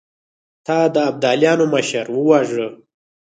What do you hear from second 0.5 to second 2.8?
تا د ابداليانو مشر وواژه!